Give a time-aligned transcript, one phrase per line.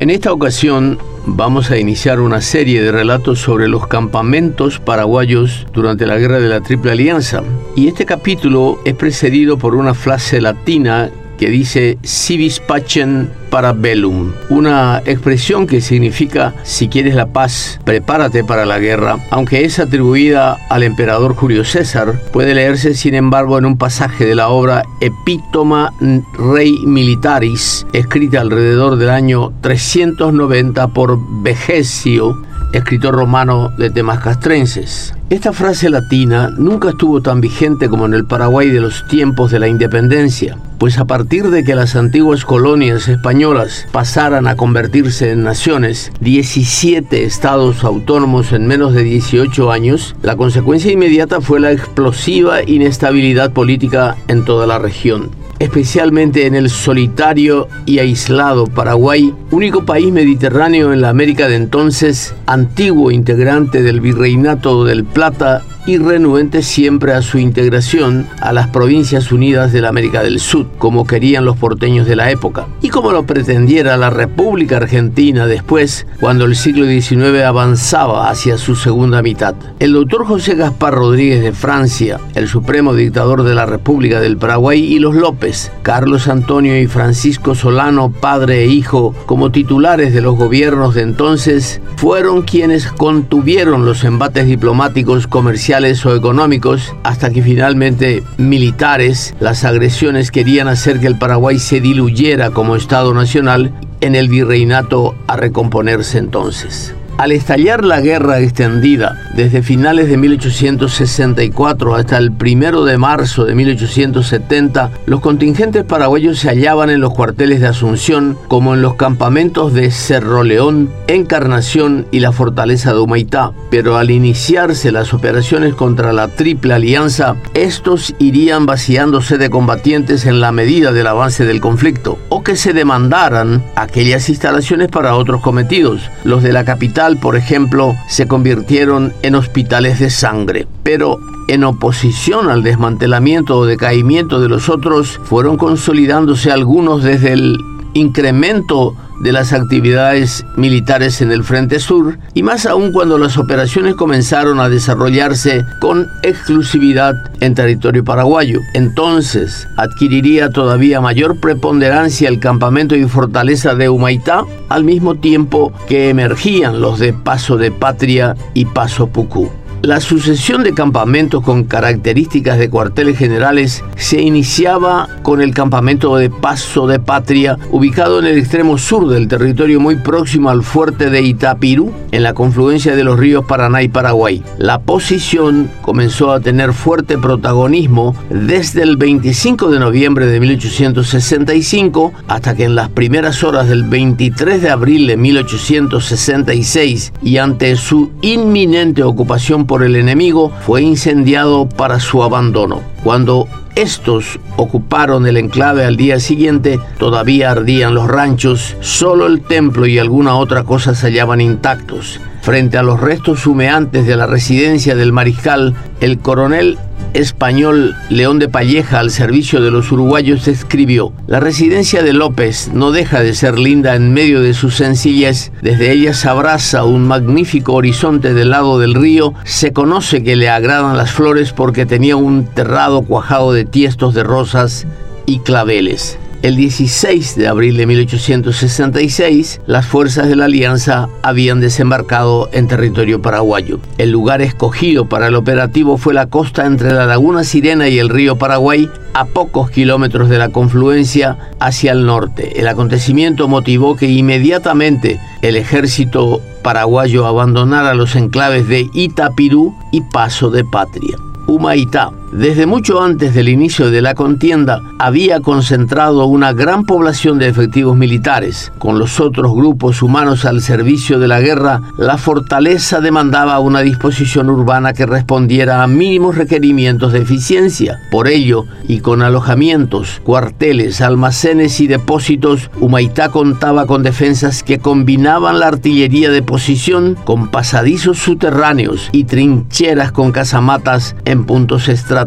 [0.00, 6.06] En esta ocasión vamos a iniciar una serie de relatos sobre los campamentos paraguayos durante
[6.06, 7.42] la Guerra de la Triple Alianza.
[7.76, 14.30] Y este capítulo es precedido por una frase latina que dice civis pacem para bellum,
[14.50, 20.58] una expresión que significa si quieres la paz, prepárate para la guerra, aunque es atribuida
[20.68, 25.94] al emperador Julio César, puede leerse sin embargo en un pasaje de la obra Epítoma
[26.38, 32.42] Rei Militaris, escrita alrededor del año 390 por Vegesio,
[32.74, 35.14] escritor romano de temas castrenses.
[35.30, 39.60] Esta frase latina nunca estuvo tan vigente como en el Paraguay de los tiempos de
[39.60, 45.44] la independencia, pues a partir de que las antiguas colonias españolas pasaran a convertirse en
[45.44, 52.64] naciones, 17 estados autónomos en menos de 18 años, la consecuencia inmediata fue la explosiva
[52.64, 60.10] inestabilidad política en toda la región especialmente en el solitario y aislado Paraguay, único país
[60.10, 67.14] mediterráneo en la América de entonces, antiguo integrante del Virreinato del Plata y renuente siempre
[67.14, 71.56] a su integración a las Provincias Unidas de la América del Sur, como querían los
[71.56, 76.86] porteños de la época, y como lo pretendiera la República Argentina después, cuando el siglo
[76.86, 79.56] XIX avanzaba hacia su segunda mitad.
[79.80, 84.80] El doctor José Gaspar Rodríguez de Francia, el supremo dictador de la República del Paraguay,
[84.80, 90.36] y los López, Carlos Antonio y Francisco Solano, padre e hijo, como titulares de los
[90.36, 98.22] gobiernos de entonces, fueron quienes contuvieron los embates diplomáticos comerciales o económicos, hasta que finalmente
[98.36, 104.28] militares, las agresiones querían hacer que el Paraguay se diluyera como Estado nacional en el
[104.28, 106.94] virreinato a recomponerse entonces.
[107.20, 113.54] Al estallar la guerra extendida desde finales de 1864 hasta el primero de marzo de
[113.54, 119.74] 1870, los contingentes paraguayos se hallaban en los cuarteles de Asunción como en los campamentos
[119.74, 123.52] de Cerro León, Encarnación y la fortaleza de Humaitá.
[123.70, 130.40] Pero al iniciarse las operaciones contra la Triple Alianza, estos irían vaciándose de combatientes en
[130.40, 136.00] la medida del avance del conflicto, o que se demandaran aquellas instalaciones para otros cometidos,
[136.24, 140.66] los de la capital por ejemplo, se convirtieron en hospitales de sangre.
[140.82, 147.58] Pero en oposición al desmantelamiento o decaimiento de los otros, fueron consolidándose algunos desde el
[147.94, 153.94] incremento de las actividades militares en el Frente Sur y más aún cuando las operaciones
[153.94, 158.60] comenzaron a desarrollarse con exclusividad en territorio paraguayo.
[158.74, 166.08] Entonces adquiriría todavía mayor preponderancia el campamento y fortaleza de Humaitá al mismo tiempo que
[166.08, 169.59] emergían los de Paso de Patria y Paso Pucú.
[169.82, 176.28] La sucesión de campamentos con características de cuarteles generales se iniciaba con el campamento de
[176.28, 181.22] Paso de Patria, ubicado en el extremo sur del territorio muy próximo al fuerte de
[181.22, 184.42] Itapirú, en la confluencia de los ríos Paraná y Paraguay.
[184.58, 192.54] La posición comenzó a tener fuerte protagonismo desde el 25 de noviembre de 1865 hasta
[192.54, 199.02] que en las primeras horas del 23 de abril de 1866 y ante su inminente
[199.02, 202.82] ocupación por el enemigo fue incendiado para su abandono.
[203.04, 209.86] Cuando estos ocuparon el enclave al día siguiente, todavía ardían los ranchos, solo el templo
[209.86, 212.20] y alguna otra cosa se hallaban intactos.
[212.42, 216.76] Frente a los restos humeantes de la residencia del mariscal, el coronel
[217.14, 222.92] español León de Palleja al servicio de los uruguayos escribió, La residencia de López no
[222.92, 227.74] deja de ser linda en medio de sus sencillez, desde ella se abraza un magnífico
[227.74, 232.44] horizonte del lado del río, se conoce que le agradan las flores porque tenía un
[232.46, 234.86] terrado cuajado de tiestos de rosas
[235.26, 236.18] y claveles.
[236.42, 243.20] El 16 de abril de 1866, las fuerzas de la Alianza habían desembarcado en territorio
[243.20, 243.78] paraguayo.
[243.98, 248.08] El lugar escogido para el operativo fue la costa entre la laguna Sirena y el
[248.08, 252.58] río Paraguay, a pocos kilómetros de la confluencia hacia el norte.
[252.58, 260.50] El acontecimiento motivó que inmediatamente el ejército paraguayo abandonara los enclaves de Itapirú y Paso
[260.50, 261.18] de Patria.
[261.46, 267.48] Humaitá, desde mucho antes del inicio de la contienda, había concentrado una gran población de
[267.48, 268.72] efectivos militares.
[268.78, 274.48] Con los otros grupos humanos al servicio de la guerra, la fortaleza demandaba una disposición
[274.48, 277.98] urbana que respondiera a mínimos requerimientos de eficiencia.
[278.12, 285.58] Por ello, y con alojamientos, cuarteles, almacenes y depósitos, Humaitá contaba con defensas que combinaban
[285.58, 292.19] la artillería de posición con pasadizos subterráneos y trincheras con casamatas en puntos estratégicos.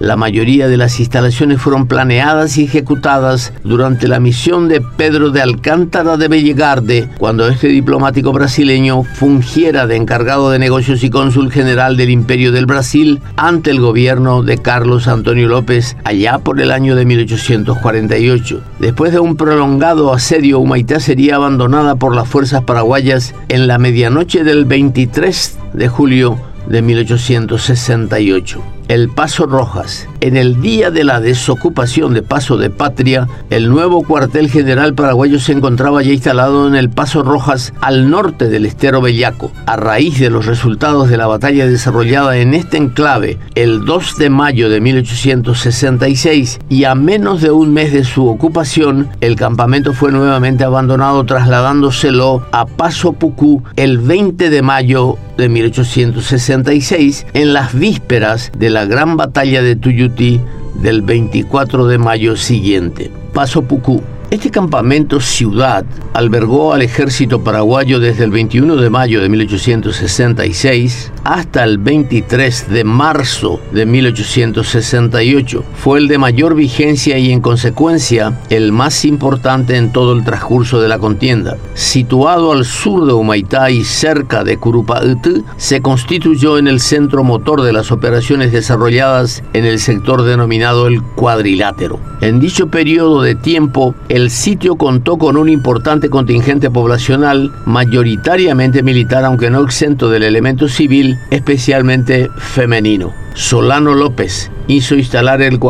[0.00, 5.40] La mayoría de las instalaciones fueron planeadas y ejecutadas durante la misión de Pedro de
[5.40, 11.96] Alcántara de Bellegarde, cuando este diplomático brasileño fungiera de encargado de negocios y cónsul general
[11.96, 16.96] del Imperio del Brasil ante el gobierno de Carlos Antonio López allá por el año
[16.96, 18.60] de 1848.
[18.80, 24.44] Después de un prolongado asedio, Humaitá sería abandonada por las fuerzas paraguayas en la medianoche
[24.44, 30.08] del 23 de julio de 1868 el Paso Rojas.
[30.20, 35.38] En el día de la desocupación de Paso de Patria, el nuevo cuartel general paraguayo
[35.38, 39.50] se encontraba ya instalado en el Paso Rojas al norte del estero Bellaco.
[39.66, 44.30] A raíz de los resultados de la batalla desarrollada en este enclave el 2 de
[44.30, 50.12] mayo de 1866 y a menos de un mes de su ocupación, el campamento fue
[50.12, 58.52] nuevamente abandonado trasladándoselo a Paso Pucú el 20 de mayo de 1866 en las vísperas
[58.56, 60.40] de la gran batalla de Tuyuti
[60.82, 63.08] del 24 de mayo siguiente.
[63.32, 69.28] Paso Pucú este campamento ciudad albergó al ejército paraguayo desde el 21 de mayo de
[69.28, 75.64] 1866 hasta el 23 de marzo de 1868.
[75.76, 80.80] Fue el de mayor vigencia y en consecuencia el más importante en todo el transcurso
[80.80, 81.56] de la contienda.
[81.74, 87.62] Situado al sur de Humaitá y cerca de Curupaitú, se constituyó en el centro motor
[87.62, 91.98] de las operaciones desarrolladas en el sector denominado el cuadrilátero.
[92.20, 99.24] En dicho periodo de tiempo, el sitio contó con un importante contingente poblacional, mayoritariamente militar,
[99.24, 103.12] aunque no exento del elemento civil, especialmente femenino.
[103.34, 105.60] Solano López hizo instalar el,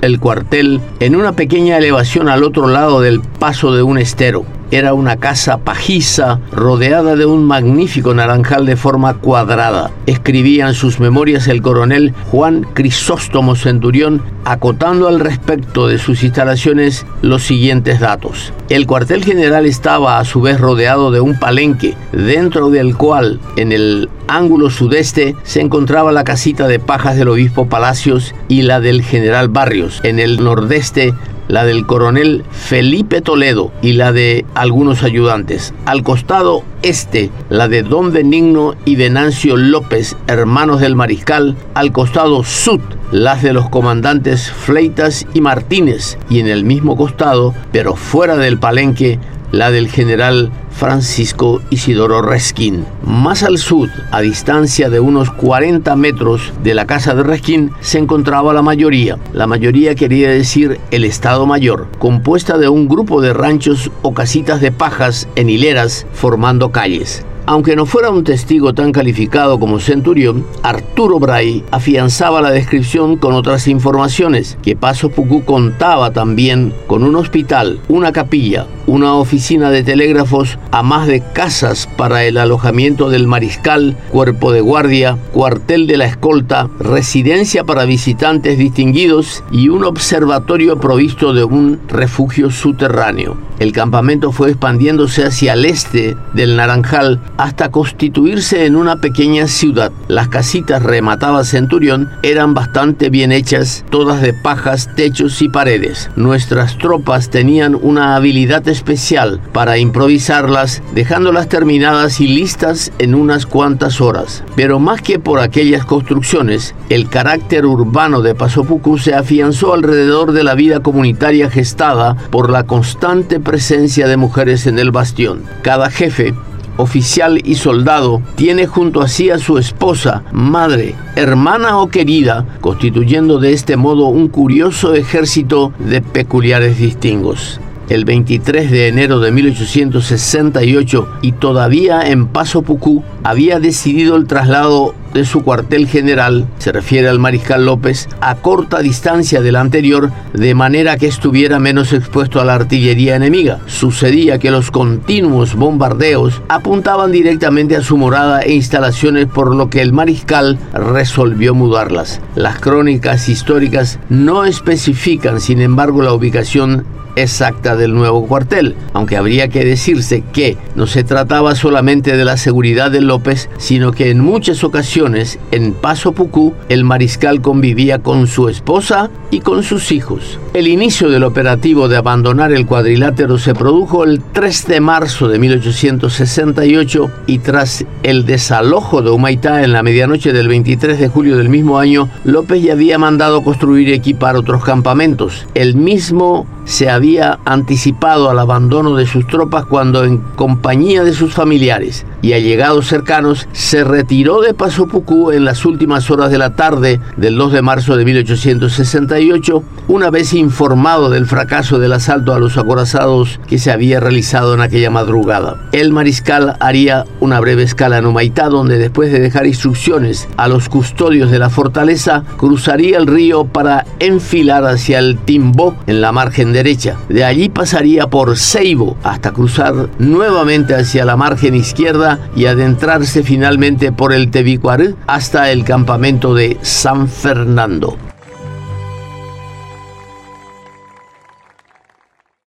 [0.00, 4.44] el cuartel en una pequeña elevación al otro lado del paso de un estero.
[4.70, 9.90] Era una casa pajiza rodeada de un magnífico naranjal de forma cuadrada.
[10.06, 17.04] Escribía en sus memorias el coronel Juan Crisóstomo Centurión acotando al respecto de sus instalaciones
[17.20, 18.54] los siguientes datos.
[18.70, 23.72] El cuartel general estaba a su vez rodeado de un palenque, dentro del cual, en
[23.72, 29.00] el ángulo sudeste, se encontraba la casita de pajas del obispo Palacios y la del
[29.00, 30.00] general Barrios.
[30.02, 31.14] En el nordeste,
[31.48, 35.72] la del coronel Felipe Toledo y la de algunos ayudantes.
[35.86, 41.56] Al costado este, la de don Benigno y Venancio López, hermanos del mariscal.
[41.72, 46.18] Al costado sud, las de los comandantes Fleitas y Martínez.
[46.28, 49.18] Y en el mismo costado, pero fuera del palenque,
[49.52, 52.84] la del general Francisco Isidoro Resquín.
[53.04, 57.98] Más al sur, a distancia de unos 40 metros de la casa de Resquín, se
[57.98, 59.18] encontraba la mayoría.
[59.32, 64.60] La mayoría quería decir el Estado Mayor, compuesta de un grupo de ranchos o casitas
[64.60, 67.24] de pajas en hileras formando calles.
[67.44, 73.32] Aunque no fuera un testigo tan calificado como Centurión, Arturo Bray afianzaba la descripción con
[73.34, 79.82] otras informaciones, que Paso Pucú contaba también con un hospital, una capilla, una oficina de
[79.82, 85.96] telégrafos, a más de casas para el alojamiento del mariscal, cuerpo de guardia, cuartel de
[85.96, 93.36] la escolta, residencia para visitantes distinguidos y un observatorio provisto de un refugio subterráneo.
[93.62, 99.92] El campamento fue expandiéndose hacia el este del Naranjal hasta constituirse en una pequeña ciudad.
[100.08, 106.10] Las casitas remataba Centurión eran bastante bien hechas, todas de pajas, techos y paredes.
[106.16, 114.00] Nuestras tropas tenían una habilidad especial para improvisarlas, dejándolas terminadas y listas en unas cuantas
[114.00, 114.42] horas.
[114.56, 120.42] Pero más que por aquellas construcciones, el carácter urbano de Pasopucú se afianzó alrededor de
[120.42, 125.42] la vida comunitaria gestada por la constante presencia de mujeres en el bastión.
[125.60, 126.32] Cada jefe
[126.78, 133.38] oficial y soldado, tiene junto a sí a su esposa, madre, hermana o querida, constituyendo
[133.38, 141.08] de este modo un curioso ejército de peculiares distingos el 23 de enero de 1868
[141.20, 147.08] y todavía en Paso Pucú, había decidido el traslado de su cuartel general, se refiere
[147.08, 152.44] al mariscal López, a corta distancia del anterior, de manera que estuviera menos expuesto a
[152.44, 153.60] la artillería enemiga.
[153.66, 159.82] Sucedía que los continuos bombardeos apuntaban directamente a su morada e instalaciones, por lo que
[159.82, 162.20] el mariscal resolvió mudarlas.
[162.34, 166.84] Las crónicas históricas no especifican, sin embargo, la ubicación
[167.16, 172.36] exacta del nuevo cuartel, aunque habría que decirse que no se trataba solamente de la
[172.36, 178.26] seguridad de López, sino que en muchas ocasiones en Paso Pucú el mariscal convivía con
[178.26, 180.38] su esposa y con sus hijos.
[180.54, 185.38] El inicio del operativo de abandonar el cuadrilátero se produjo el 3 de marzo de
[185.38, 191.48] 1868 y tras el desalojo de Humaitá en la medianoche del 23 de julio del
[191.48, 195.46] mismo año, López ya había mandado construir y equipar otros campamentos.
[195.54, 201.34] El mismo se había anticipado al abandono de sus tropas cuando en compañía de sus
[201.34, 206.54] familiares y allegados cercanos se retiró de Paso Pucú en las últimas horas de la
[206.54, 212.38] tarde del 2 de marzo de 1868, una vez informado del fracaso del asalto a
[212.38, 215.56] los acorazados que se había realizado en aquella madrugada.
[215.72, 220.68] El mariscal haría una breve escala en Humaitá, donde después de dejar instrucciones a los
[220.68, 226.52] custodios de la fortaleza, cruzaría el río para enfilar hacia el Timbó en la margen
[226.52, 226.96] derecha.
[227.08, 233.92] De allí pasaría por Ceibo hasta cruzar nuevamente hacia la margen izquierda y adentrarse finalmente
[233.92, 237.96] por el Tebicuarú hasta el campamento de San Fernando.